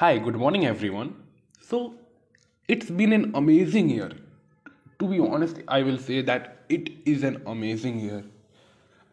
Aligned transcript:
Hi, 0.00 0.16
good 0.16 0.36
morning, 0.36 0.64
everyone. 0.64 1.16
So, 1.60 1.94
it's 2.68 2.88
been 2.88 3.12
an 3.12 3.32
amazing 3.34 3.88
year. 3.90 4.12
To 5.00 5.08
be 5.08 5.18
honest, 5.18 5.56
I 5.66 5.82
will 5.82 5.98
say 5.98 6.20
that 6.22 6.58
it 6.68 6.90
is 7.04 7.24
an 7.24 7.42
amazing 7.48 7.98
year. 7.98 8.22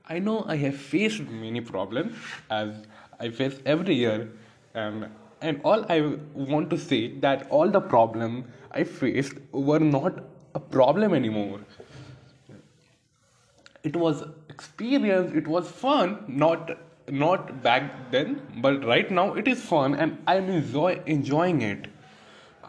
I 0.07 0.19
know 0.19 0.45
I 0.47 0.57
have 0.57 0.75
faced 0.75 1.21
many 1.21 1.61
problems 1.61 2.15
as 2.51 2.85
I 3.19 3.29
face 3.29 3.57
every 3.65 3.95
year, 3.95 4.29
and 4.75 5.09
and 5.41 5.59
all 5.63 5.87
I 5.89 5.97
want 6.35 6.69
to 6.75 6.77
say 6.77 7.01
that 7.25 7.47
all 7.49 7.67
the 7.79 7.81
problems 7.81 8.45
I 8.69 8.83
faced 8.83 9.41
were 9.51 9.79
not 9.79 10.23
a 10.53 10.59
problem 10.59 11.15
anymore 11.15 11.61
it 13.85 13.95
was 13.95 14.23
experience 14.49 15.33
it 15.39 15.47
was 15.47 15.69
fun 15.81 16.13
not 16.27 16.71
not 17.09 17.61
back 17.61 18.11
then 18.11 18.41
but 18.57 18.83
right 18.85 19.11
now 19.11 19.33
it 19.33 19.47
is 19.47 19.61
fun 19.61 19.93
and 19.95 20.17
i'm 20.27 20.49
enjoy 20.49 20.99
enjoying 21.05 21.61
it. 21.61 21.87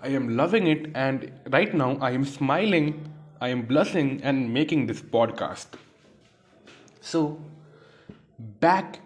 I 0.02 0.08
am 0.08 0.36
loving 0.36 0.66
it 0.66 0.90
and 0.94 1.32
right 1.50 1.74
now 1.74 1.96
i 2.00 2.10
am 2.10 2.24
smiling 2.24 3.10
i 3.40 3.48
am 3.48 3.62
blushing 3.62 4.22
and 4.22 4.52
making 4.52 4.86
this 4.86 5.00
podcast. 5.00 5.66
So 7.00 7.38
back 8.60 9.00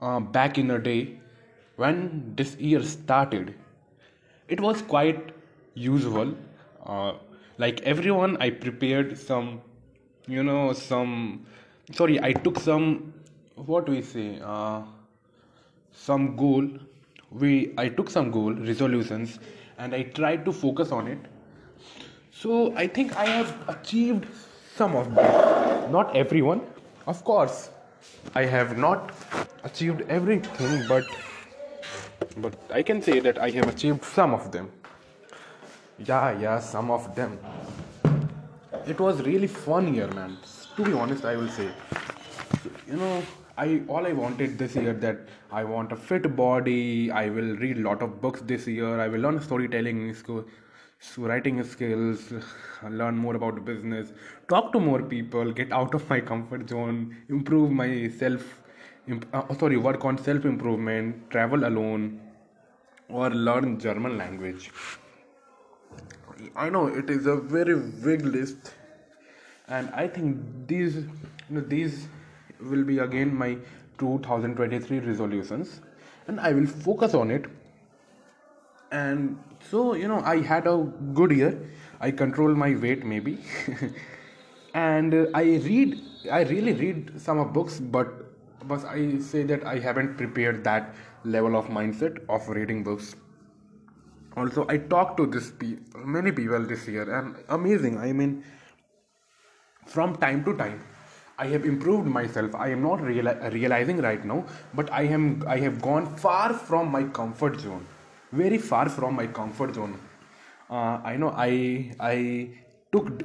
uh, 0.00 0.20
back 0.20 0.58
in 0.58 0.68
the 0.68 0.78
day 0.78 1.18
when 1.76 2.34
this 2.36 2.56
year 2.56 2.82
started 2.82 3.54
it 4.48 4.60
was 4.60 4.82
quite 4.82 5.32
usual. 5.74 6.34
Uh, 6.84 7.12
like 7.58 7.80
everyone 7.82 8.36
i 8.40 8.48
prepared 8.50 9.16
some 9.18 9.60
you 10.26 10.42
know 10.42 10.72
some 10.72 11.44
sorry 11.92 12.20
i 12.22 12.32
took 12.32 12.58
some 12.58 13.12
what 13.66 13.88
we 13.88 14.02
say 14.02 14.40
uh, 14.44 14.82
some 15.92 16.36
goal 16.36 16.68
we 17.30 17.72
i 17.76 17.88
took 17.88 18.10
some 18.10 18.30
goal 18.30 18.52
resolutions 18.52 19.38
and 19.78 19.94
i 19.94 20.02
tried 20.02 20.44
to 20.44 20.52
focus 20.52 20.92
on 20.92 21.08
it. 21.08 21.18
So 22.32 22.74
i 22.76 22.86
think 22.86 23.16
i 23.16 23.26
have 23.26 23.54
achieved 23.68 24.26
some 24.76 24.94
of 24.94 25.14
them. 25.14 25.92
Not 25.92 26.14
everyone. 26.16 26.60
Of 27.06 27.24
course 27.24 27.70
i 28.34 28.44
have 28.44 28.78
not 28.78 29.10
achieved 29.64 30.02
everything 30.08 30.84
but 30.88 31.04
but 32.36 32.54
i 32.70 32.82
can 32.82 33.02
say 33.02 33.18
that 33.20 33.38
i 33.38 33.50
have 33.50 33.68
achieved 33.68 34.04
some 34.04 34.34
of 34.34 34.52
them. 34.52 34.70
Yeah 35.98 36.38
yeah 36.40 36.60
some 36.60 36.90
of 36.90 37.14
them. 37.14 37.38
It 38.86 39.00
was 39.00 39.20
really 39.22 39.48
fun 39.48 39.94
year 39.94 40.08
man. 40.08 40.36
To 40.76 40.84
be 40.84 40.92
honest 40.92 41.24
i 41.24 41.36
will 41.36 41.48
say. 41.48 41.68
You 42.86 42.96
know 42.96 43.22
i 43.64 43.80
all 43.88 44.06
i 44.10 44.12
wanted 44.12 44.56
this 44.62 44.74
year 44.76 44.92
that 45.04 45.18
i 45.50 45.64
want 45.64 45.92
a 45.92 45.96
fit 45.96 46.26
body. 46.36 47.10
I 47.10 47.28
will 47.30 47.56
read 47.56 47.78
a 47.78 47.82
lot 47.88 48.02
of 48.02 48.20
books 48.20 48.40
this 48.52 48.66
year. 48.66 49.00
I 49.00 49.08
will 49.08 49.20
learn 49.20 49.40
storytelling 49.40 50.14
so 50.14 50.44
writing 51.30 51.62
skills 51.64 52.32
learn 53.00 53.16
more 53.16 53.34
about 53.40 53.64
business 53.64 54.12
talk 54.48 54.72
to 54.72 54.80
more 54.80 55.02
people 55.02 55.52
get 55.52 55.72
out 55.72 55.94
of 55.94 56.08
my 56.10 56.20
comfort 56.20 56.68
zone 56.68 57.16
improve 57.28 57.70
myself 57.70 58.62
imp- 59.06 59.28
uh, 59.32 59.54
sorry 59.60 59.76
work 59.76 60.04
on 60.04 60.18
self 60.18 60.44
improvement 60.44 61.30
travel 61.30 61.66
alone 61.72 62.20
or 63.08 63.30
learn 63.30 63.78
german 63.80 64.18
language. 64.18 64.70
I 66.54 66.68
know 66.68 66.86
it 66.86 67.10
is 67.10 67.26
a 67.26 67.36
very 67.36 67.74
big 67.76 68.24
list, 68.24 68.72
and 69.66 69.90
I 69.92 70.06
think 70.06 70.36
these 70.68 70.96
you 70.96 71.06
know, 71.50 71.60
these 71.60 72.06
will 72.60 72.84
be 72.84 72.98
again 72.98 73.34
my 73.34 73.56
2023 73.98 75.00
resolutions, 75.00 75.80
and 76.26 76.40
I 76.40 76.52
will 76.52 76.66
focus 76.66 77.14
on 77.14 77.30
it. 77.30 77.46
And 78.90 79.38
so 79.70 79.94
you 79.94 80.08
know, 80.08 80.20
I 80.20 80.40
had 80.40 80.66
a 80.66 80.76
good 81.14 81.32
year. 81.32 81.58
I 82.00 82.10
control 82.10 82.54
my 82.54 82.74
weight 82.76 83.04
maybe, 83.04 83.38
and 84.74 85.14
uh, 85.14 85.26
I 85.34 85.42
read. 85.42 86.00
I 86.32 86.42
really 86.42 86.72
read 86.72 87.20
some 87.20 87.38
of 87.38 87.52
books, 87.52 87.80
but 87.80 88.08
but 88.64 88.84
I 88.84 89.18
say 89.18 89.44
that 89.44 89.64
I 89.64 89.78
haven't 89.78 90.16
prepared 90.16 90.64
that 90.64 90.94
level 91.24 91.56
of 91.56 91.66
mindset 91.66 92.18
of 92.28 92.48
reading 92.48 92.82
books 92.82 93.14
also 94.36 94.66
i 94.74 94.76
talked 94.92 95.16
to 95.20 95.26
this 95.26 95.50
pe- 95.50 95.78
many 96.16 96.32
people 96.32 96.64
this 96.72 96.86
year 96.88 97.06
and 97.18 97.34
amazing 97.56 97.98
i 97.98 98.12
mean 98.12 98.42
from 99.86 100.14
time 100.16 100.44
to 100.44 100.54
time 100.56 100.80
i 101.38 101.46
have 101.46 101.64
improved 101.64 102.06
myself. 102.06 102.54
I 102.54 102.68
am 102.68 102.82
not 102.82 103.00
reali- 103.00 103.52
realizing 103.52 103.98
right 103.98 104.24
now 104.24 104.44
but 104.74 104.92
i 104.92 105.02
am 105.02 105.44
i 105.46 105.58
have 105.58 105.80
gone 105.82 106.06
far 106.16 106.52
from 106.52 106.90
my 106.90 107.04
comfort 107.20 107.60
zone. 107.60 107.86
Very 108.32 108.58
far 108.58 108.88
from 108.88 109.14
my 109.14 109.26
comfort 109.26 109.74
zone. 109.74 109.98
Uh, 110.70 111.00
i 111.12 111.16
know 111.16 111.30
i 111.36 111.92
i 112.00 112.50
took 112.92 113.22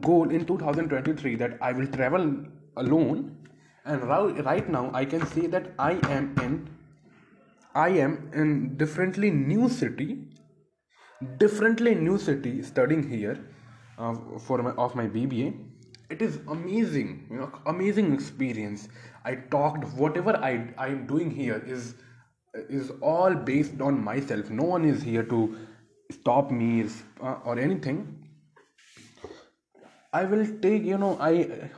goal 0.00 0.30
in 0.30 0.44
2023 0.44 1.36
that 1.36 1.58
i 1.60 1.72
will 1.72 1.86
travel 1.86 2.24
alone 2.76 3.36
and 3.84 4.02
right, 4.02 4.44
right 4.44 4.68
now 4.68 4.90
i 4.94 5.04
can 5.04 5.24
say 5.26 5.46
that 5.46 5.70
i 5.78 5.92
am 6.16 6.34
in 6.42 6.58
I 7.74 7.90
am 8.02 8.30
in 8.34 8.76
differently 8.76 9.30
new 9.30 9.68
city, 9.68 10.06
differently 11.38 11.94
new 11.94 12.18
city 12.18 12.62
studying 12.62 13.08
here 13.08 13.38
uh, 13.98 14.14
for 14.38 14.62
my 14.62 14.70
of 14.72 14.94
my 14.94 15.06
BBA. 15.06 15.52
It 16.10 16.22
is 16.22 16.38
amazing, 16.48 17.26
you 17.30 17.36
know, 17.36 17.52
amazing 17.66 18.12
experience. 18.14 18.88
I 19.24 19.34
talked 19.54 19.84
whatever 20.04 20.36
I 20.36 20.52
I 20.78 20.88
am 20.88 21.06
doing 21.06 21.30
here 21.30 21.62
is 21.76 21.94
is 22.78 22.90
all 23.00 23.34
based 23.34 23.80
on 23.80 24.02
myself. 24.04 24.50
No 24.50 24.64
one 24.64 24.86
is 24.92 25.02
here 25.02 25.24
to 25.34 25.40
stop 26.10 26.50
me 26.50 26.70
uh, 27.20 27.34
or 27.44 27.58
anything. 27.58 28.00
I 30.12 30.24
will 30.24 30.46
take 30.62 30.84
you 30.84 30.98
know 30.98 31.16
I 31.20 31.70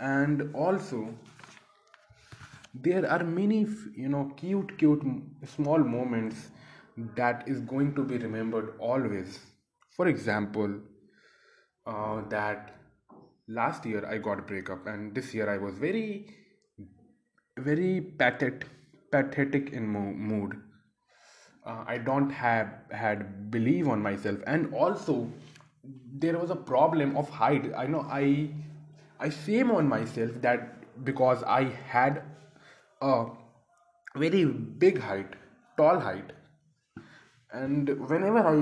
and 0.00 0.54
also 0.54 1.02
there 2.74 3.08
are 3.10 3.24
many 3.24 3.60
you 4.04 4.08
know 4.08 4.24
cute 4.36 4.76
cute 4.78 5.04
small 5.56 5.78
moments 5.78 6.48
that 7.14 7.48
is 7.48 7.60
going 7.60 7.94
to 7.94 8.02
be 8.02 8.18
remembered 8.18 8.74
always 8.78 9.38
for 9.96 10.08
example 10.08 10.74
uh, 11.86 12.22
that 12.28 12.75
last 13.48 13.86
year 13.86 14.04
i 14.06 14.18
got 14.18 14.46
breakup 14.46 14.86
and 14.86 15.14
this 15.14 15.32
year 15.34 15.48
i 15.48 15.56
was 15.56 15.78
very 15.78 16.26
very 17.58 18.00
pathetic 18.00 18.66
pathetic 19.10 19.70
in 19.72 19.86
mo- 19.86 20.12
mood. 20.30 20.60
Uh, 21.64 21.84
i 21.86 21.96
don't 21.98 22.30
have 22.30 22.68
had 22.90 23.50
believe 23.50 23.88
on 23.88 24.02
myself. 24.02 24.38
And 24.46 24.72
also 24.74 25.28
there 26.12 26.38
was 26.38 26.50
a 26.50 26.56
problem 26.56 27.16
of 27.16 27.28
height. 27.28 27.72
I 27.76 27.86
know 27.86 28.06
i 28.10 28.50
i 29.20 29.28
shame 29.30 29.70
on 29.70 29.88
myself 29.88 30.40
that 30.42 31.04
because 31.04 31.42
i 31.44 31.64
had 31.94 32.22
a 33.00 33.26
very 34.16 34.44
big 34.44 35.00
height 35.00 35.34
tall 35.76 36.00
height. 36.00 36.32
And 37.52 37.88
whenever 38.08 38.46
i 38.46 38.56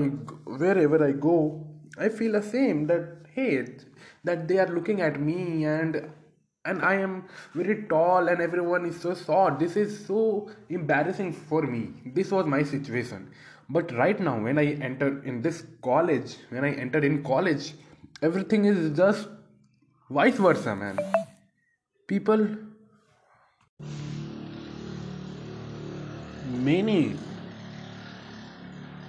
wherever 0.63 1.03
i 1.05 1.11
go 1.11 1.67
i 1.97 2.09
feel 2.09 2.35
ashamed 2.35 2.89
that 2.89 3.09
hey 3.33 3.65
that 4.25 4.47
they 4.47 4.57
are 4.59 4.67
looking 4.67 5.01
at 5.01 5.19
me 5.19 5.65
and 5.65 5.97
and 6.71 6.83
i 6.89 6.93
am 7.07 7.15
very 7.53 7.75
tall 7.89 8.27
and 8.33 8.41
everyone 8.41 8.85
is 8.85 8.99
so 8.99 9.13
short. 9.15 9.59
This 9.59 9.75
is 9.75 10.05
so 10.05 10.49
embarrassing 10.69 11.31
for 11.31 11.61
me. 11.61 11.81
This 12.19 12.31
was 12.31 12.47
my 12.47 12.63
situation. 12.63 13.27
But 13.69 13.91
right 13.97 14.19
now 14.27 14.35
when 14.47 14.57
i 14.63 14.65
enter 14.87 15.09
in 15.31 15.41
this 15.41 15.63
college 15.87 16.35
when 16.49 16.65
i 16.69 16.71
enter 16.85 16.99
in 17.09 17.23
college 17.23 17.73
everything 18.29 18.65
is 18.65 18.97
just 18.97 19.27
vice 20.09 20.41
versa 20.47 20.75
man. 20.75 20.99
People 22.07 22.47
many 26.69 27.15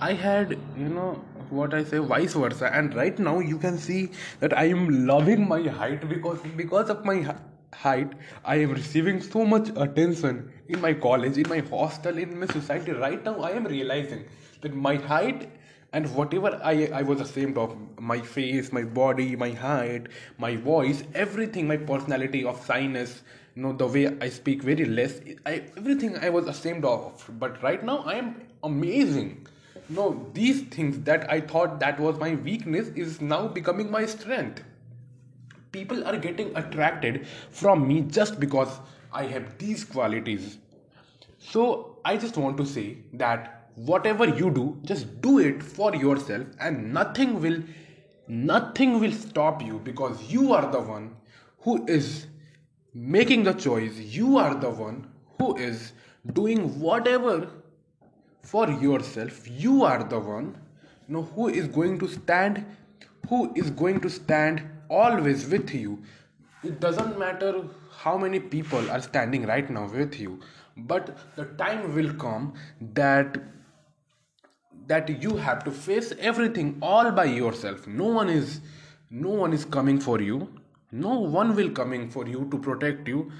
I 0.00 0.12
had, 0.12 0.58
you 0.76 0.88
know, 0.90 1.24
what 1.48 1.72
I 1.72 1.82
say, 1.82 1.98
vice 1.98 2.34
versa. 2.34 2.70
And 2.72 2.94
right 2.94 3.18
now, 3.18 3.38
you 3.38 3.58
can 3.58 3.78
see 3.78 4.10
that 4.40 4.56
I 4.56 4.64
am 4.64 5.06
loving 5.06 5.48
my 5.48 5.62
height 5.62 6.06
because 6.08 6.38
because 6.56 6.90
of 6.90 7.04
my 7.04 7.34
height, 7.72 8.12
I 8.44 8.56
am 8.56 8.72
receiving 8.72 9.22
so 9.22 9.44
much 9.44 9.70
attention 9.76 10.52
in 10.68 10.82
my 10.82 10.92
college, 10.92 11.38
in 11.38 11.48
my 11.48 11.60
hostel, 11.60 12.18
in 12.18 12.38
my 12.38 12.46
society. 12.46 12.92
Right 12.92 13.24
now, 13.24 13.40
I 13.40 13.52
am 13.52 13.64
realizing 13.64 14.26
that 14.60 14.74
my 14.74 14.96
height 14.96 15.50
and 15.94 16.14
whatever 16.14 16.60
I 16.62 16.90
I 16.92 17.02
was 17.02 17.22
ashamed 17.22 17.56
of, 17.56 17.74
my 17.98 18.20
face, 18.20 18.72
my 18.72 18.84
body, 18.84 19.34
my 19.34 19.50
height, 19.50 20.08
my 20.36 20.56
voice, 20.56 21.04
everything, 21.14 21.66
my 21.66 21.78
personality 21.78 22.44
of 22.44 22.64
shyness, 22.66 23.22
you 23.54 23.62
know, 23.62 23.72
the 23.72 23.86
way 23.86 24.06
I 24.20 24.28
speak 24.28 24.62
very 24.62 24.84
less, 24.84 25.20
I 25.46 25.62
everything 25.76 26.18
I 26.18 26.28
was 26.28 26.48
ashamed 26.48 26.84
of. 26.84 27.30
But 27.40 27.62
right 27.62 27.82
now, 27.82 27.98
I 28.00 28.16
am 28.16 28.34
amazing 28.62 29.46
no, 29.88 30.28
these 30.32 30.62
things 30.62 31.00
that 31.04 31.30
I 31.30 31.40
thought 31.40 31.80
that 31.80 32.00
was 32.00 32.18
my 32.18 32.34
weakness 32.34 32.88
is 32.88 33.20
now 33.20 33.46
becoming 33.48 33.90
my 33.90 34.06
strength. 34.06 34.62
People 35.72 36.06
are 36.06 36.16
getting 36.16 36.56
attracted 36.56 37.26
from 37.50 37.86
me 37.86 38.00
just 38.02 38.40
because 38.40 38.80
I 39.12 39.24
have 39.24 39.58
these 39.58 39.84
qualities. 39.84 40.58
So 41.38 41.98
I 42.04 42.16
just 42.16 42.36
want 42.36 42.56
to 42.56 42.66
say 42.66 42.98
that 43.14 43.56
whatever 43.76 44.26
you 44.26 44.50
do 44.50 44.78
just 44.84 45.20
do 45.20 45.38
it 45.38 45.62
for 45.62 45.94
yourself 45.94 46.46
and 46.60 46.92
nothing 46.94 47.40
will 47.42 47.62
nothing 48.26 48.98
will 48.98 49.12
stop 49.12 49.62
you 49.62 49.78
because 49.84 50.22
you 50.32 50.54
are 50.54 50.70
the 50.72 50.80
one 50.80 51.14
who 51.60 51.84
is 51.86 52.26
making 52.94 53.44
the 53.44 53.52
choice 53.52 53.98
you 53.98 54.38
are 54.38 54.54
the 54.54 54.70
one 54.70 55.06
who 55.38 55.54
is 55.56 55.92
doing 56.32 56.80
whatever 56.80 57.50
for 58.52 58.68
yourself 58.86 59.48
you 59.48 59.84
are 59.84 60.02
the 60.04 60.18
one. 60.18 60.56
You 61.08 61.14
know 61.14 61.22
who 61.22 61.48
is 61.48 61.68
going 61.68 61.98
to 62.00 62.08
stand? 62.08 62.64
Who 63.28 63.52
is 63.54 63.70
going 63.70 64.00
to 64.00 64.10
stand 64.10 64.62
always 64.88 65.48
with 65.48 65.74
you? 65.74 66.02
It 66.62 66.80
doesn't 66.80 67.18
matter 67.18 67.64
how 67.90 68.16
many 68.18 68.40
people 68.40 68.90
are 68.90 69.02
standing 69.02 69.46
right 69.46 69.68
now 69.70 69.88
with 69.88 70.18
you 70.20 70.40
but 70.76 71.16
the 71.36 71.44
time 71.44 71.94
will 71.94 72.12
come 72.14 72.52
that 72.92 73.38
that 74.86 75.22
you 75.22 75.36
have 75.36 75.64
to 75.64 75.70
face 75.70 76.12
everything 76.20 76.78
all 76.80 77.10
by 77.10 77.24
yourself. 77.24 77.86
No 77.86 78.04
one 78.04 78.28
is 78.28 78.60
no 79.10 79.30
one 79.30 79.52
is 79.52 79.64
coming 79.64 79.98
for 79.98 80.20
you. 80.20 80.48
No 80.92 81.18
one 81.18 81.56
will 81.56 81.70
coming 81.70 82.08
for 82.10 82.26
you 82.28 82.46
to 82.50 82.58
protect 82.58 83.08
you 83.08 83.32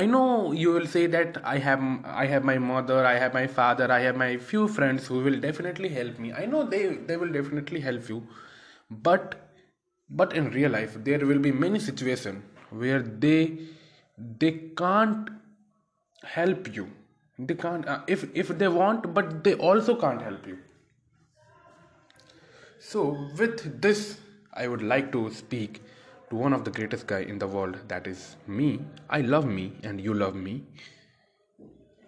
i 0.00 0.04
know 0.12 0.52
you 0.60 0.72
will 0.76 0.86
say 0.92 1.02
that 1.14 1.36
i 1.50 1.58
have 1.64 1.82
i 2.22 2.26
have 2.32 2.44
my 2.50 2.56
mother 2.70 2.96
i 3.10 3.12
have 3.22 3.34
my 3.36 3.46
father 3.58 3.86
i 3.96 3.98
have 4.04 4.16
my 4.22 4.30
few 4.50 4.66
friends 4.76 5.06
who 5.06 5.20
will 5.26 5.38
definitely 5.44 5.88
help 5.88 6.18
me. 6.18 6.32
I 6.32 6.46
know 6.46 6.62
they 6.74 6.82
they 7.10 7.16
will 7.16 7.32
definitely 7.36 7.80
help 7.80 8.08
you. 8.08 8.26
But 9.08 9.36
but 10.20 10.34
in 10.40 10.50
real 10.56 10.72
life 10.72 10.96
there 11.08 11.26
will 11.30 11.38
be 11.46 11.52
many 11.52 11.78
situations 11.78 12.42
where 12.82 13.00
they 13.26 13.38
they 14.42 14.52
can't 14.82 15.30
help 16.34 16.74
you. 16.76 16.88
They 17.38 17.54
can't 17.54 17.88
uh, 17.94 18.00
if 18.16 18.26
if 18.44 18.52
they 18.64 18.68
want 18.80 19.08
but 19.14 19.32
they 19.44 19.54
also 19.70 19.96
can't 20.04 20.22
help 20.22 20.46
you. 20.46 20.58
So 22.92 23.08
with 23.38 23.66
this 23.88 24.06
i 24.62 24.68
would 24.72 24.82
like 24.94 25.10
to 25.12 25.20
speak 25.36 25.78
to 26.34 26.40
one 26.40 26.52
of 26.52 26.64
the 26.64 26.70
greatest 26.78 27.06
guy 27.06 27.20
in 27.32 27.38
the 27.38 27.46
world 27.46 27.76
that 27.88 28.06
is 28.06 28.36
me. 28.46 28.80
I 29.08 29.20
love 29.20 29.46
me 29.46 29.72
and 29.82 30.00
you 30.00 30.14
love 30.14 30.34
me. 30.34 30.62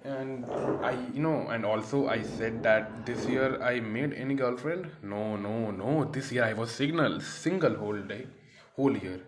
And 0.04 0.44
i 0.88 0.90
you 1.14 1.22
know 1.26 1.36
and 1.54 1.66
also 1.68 1.98
i 2.14 2.18
said 2.32 2.58
that 2.66 2.90
this 3.06 3.24
year 3.30 3.46
i 3.70 3.80
made 3.94 4.12
any 4.24 4.34
girlfriend? 4.42 4.90
No 5.14 5.22
no 5.46 5.54
no. 5.78 5.94
This 6.16 6.32
year 6.32 6.44
i 6.44 6.52
was 6.60 6.76
signal 6.82 7.20
single 7.30 7.76
whole 7.84 8.02
day 8.12 8.26
whole 8.76 8.96
year. 9.06 9.20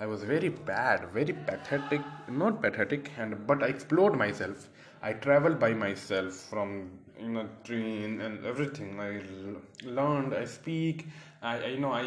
I 0.00 0.06
was 0.06 0.22
very 0.22 0.48
bad, 0.48 1.06
very 1.12 1.32
pathetic, 1.46 2.02
not 2.42 2.60
pathetic, 2.62 3.10
and 3.18 3.46
but 3.48 3.64
I 3.64 3.70
explored 3.76 4.16
myself. 4.24 4.68
I 5.02 5.12
traveled 5.24 5.58
by 5.64 5.72
myself 5.84 6.34
from 6.50 6.74
in 7.18 7.36
a 7.36 7.46
train 7.64 8.20
and 8.26 8.46
everything. 8.46 9.00
I 9.06 9.08
learned, 9.98 10.34
I 10.42 10.44
speak, 10.44 11.06
I, 11.42 11.56
I 11.56 11.66
you 11.76 11.80
know 11.86 11.92
I 11.92 12.04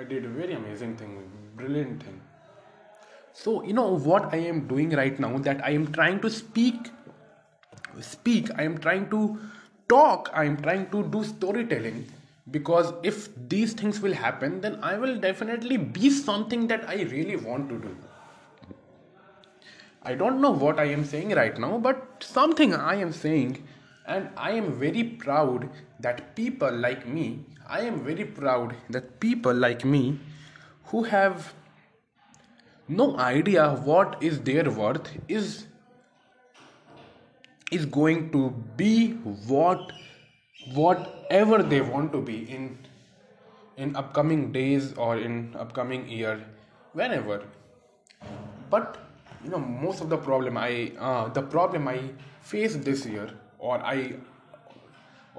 I 0.00 0.04
did 0.04 0.24
a 0.24 0.28
very 0.28 0.54
amazing 0.54 0.96
thing, 0.96 1.30
brilliant 1.56 2.02
thing. 2.02 2.20
So 3.34 3.62
you 3.62 3.74
know 3.74 3.96
what 3.96 4.32
I 4.32 4.38
am 4.38 4.66
doing 4.66 4.90
right 4.90 5.20
now? 5.20 5.36
That 5.36 5.62
I 5.62 5.72
am 5.72 5.92
trying 5.92 6.20
to 6.20 6.30
speak 6.30 6.90
speak, 8.00 8.48
I 8.56 8.62
am 8.62 8.78
trying 8.78 9.10
to 9.10 9.38
talk, 9.88 10.30
I 10.32 10.44
am 10.44 10.56
trying 10.62 10.88
to 10.90 11.02
do 11.02 11.22
storytelling. 11.24 12.06
Because 12.50 12.94
if 13.02 13.28
these 13.48 13.74
things 13.74 14.00
will 14.00 14.14
happen 14.14 14.60
then 14.62 14.78
i 14.82 14.96
will 14.96 15.18
definitely 15.24 15.76
be 15.76 16.10
something 16.10 16.66
that 16.68 16.88
i 16.88 17.02
really 17.02 17.36
want 17.36 17.68
to 17.68 17.78
do. 17.78 17.94
I 20.02 20.14
don't 20.14 20.40
know 20.40 20.50
what 20.50 20.80
i 20.80 20.84
am 20.84 21.04
saying 21.04 21.34
right 21.42 21.58
now 21.58 21.76
but 21.78 22.24
something 22.30 22.74
i 22.74 22.94
am 22.94 23.12
saying. 23.12 23.62
And 24.06 24.30
i 24.36 24.50
am 24.52 24.72
very 24.80 25.04
proud 25.04 25.68
that 26.00 26.34
people 26.34 26.84
like 26.88 27.06
me 27.06 27.28
i 27.78 27.80
am 27.92 27.98
very 28.10 28.24
proud 28.40 28.74
that 28.96 29.08
people 29.20 29.64
like 29.64 29.84
me 29.94 30.04
who 30.92 31.02
have 31.14 31.52
no 33.00 33.16
idea 33.24 33.66
what 33.88 34.16
is 34.28 34.40
their 34.48 34.70
worth 34.78 35.10
is 35.28 35.66
is 37.78 37.86
going 37.96 38.30
to 38.30 38.50
be 38.76 38.94
what 39.50 39.92
whatever 40.74 41.62
they 41.62 41.80
want 41.80 42.12
to 42.12 42.20
be 42.30 42.38
in 42.56 42.64
in 43.76 43.94
upcoming 43.96 44.50
days 44.52 44.92
or 44.94 45.16
in 45.18 45.36
upcoming 45.58 46.08
year 46.08 46.34
whenever. 46.92 47.42
But 48.68 48.98
you 49.44 49.50
know 49.50 49.58
most 49.58 50.02
of 50.02 50.10
the 50.10 50.18
problem 50.18 50.58
i 50.58 50.92
uh, 50.98 51.28
the 51.28 51.42
problem 51.42 51.88
i 51.88 51.98
face 52.40 52.76
this 52.88 53.06
year 53.06 53.30
or 53.58 53.78
i 53.92 54.12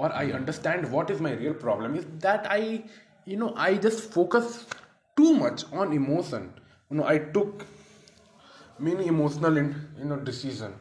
or 0.02 0.12
i 0.22 0.26
understand 0.40 0.92
what 0.96 1.12
is 1.16 1.24
my 1.28 1.32
real 1.42 1.58
problem 1.64 1.96
is 2.02 2.06
that 2.26 2.48
i 2.58 2.60
you 3.34 3.38
know 3.42 3.54
i 3.68 3.70
just 3.86 4.12
focus 4.18 4.66
too 5.18 5.34
much 5.34 5.64
on 5.72 5.94
emotion. 5.94 6.54
You 6.90 6.98
know 6.98 7.06
i 7.06 7.18
took 7.18 7.66
many 8.80 9.08
emotional 9.08 9.58
in, 9.58 9.68
you 10.00 10.06
know 10.06 10.18
decision. 10.18 10.74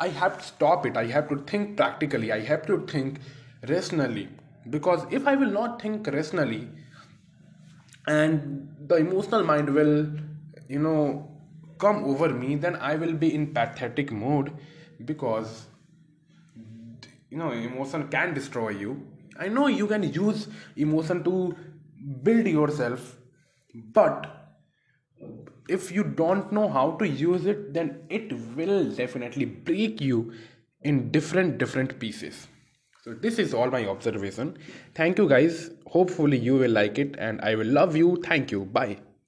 I 0.00 0.08
have 0.08 0.38
to 0.38 0.44
stop 0.44 0.86
it. 0.86 0.96
I 0.96 1.04
have 1.06 1.28
to 1.28 1.36
think 1.50 1.76
practically. 1.76 2.32
I 2.32 2.40
have 2.40 2.66
to 2.66 2.78
think 2.92 3.20
rationally. 3.68 4.28
Because 4.70 5.04
if 5.18 5.28
i 5.32 5.34
will 5.42 5.52
not 5.58 5.82
think 5.82 6.08
rationally 6.16 6.68
and 8.06 8.68
the 8.88 8.96
emotional 8.96 9.44
mind 9.44 9.72
will 9.78 10.06
you 10.68 10.78
know 10.78 11.28
come 11.78 12.04
over 12.04 12.28
me 12.28 12.56
then 12.56 12.76
i 12.76 12.94
will 12.96 13.12
be 13.12 13.34
in 13.34 13.46
pathetic 13.58 14.12
mode 14.12 14.52
because 15.04 15.66
you 17.32 17.38
know 17.38 17.50
emotion 17.50 18.08
can 18.08 18.34
destroy 18.34 18.68
you. 18.84 19.00
I 19.38 19.48
know 19.48 19.66
you 19.66 19.86
can 19.86 20.02
use 20.12 20.48
emotion 20.76 21.24
to 21.24 21.56
build 22.22 22.46
yourself 22.46 23.16
but 23.98 24.26
if 25.68 25.90
you 25.90 26.04
don't 26.04 26.52
know 26.52 26.68
how 26.68 26.90
to 27.02 27.08
use 27.08 27.46
it 27.46 27.72
then 27.72 27.92
it 28.10 28.32
will 28.56 28.90
definitely 28.94 29.46
break 29.46 30.00
you 30.00 30.32
in 30.82 31.10
different 31.10 31.56
different 31.58 31.98
pieces. 31.98 32.48
So 33.04 33.14
this 33.14 33.38
is 33.38 33.54
all 33.54 33.70
my 33.70 33.86
observation. 33.86 34.58
Thank 34.94 35.18
you 35.18 35.28
guys. 35.28 35.70
Hopefully 35.86 36.38
you 36.38 36.56
will 36.56 36.70
like 36.70 36.98
it 36.98 37.16
and 37.18 37.40
i 37.40 37.54
will 37.54 37.72
love 37.80 37.96
you. 37.96 38.12
Thank 38.28 38.52
you. 38.52 38.64
Bye 38.80 38.98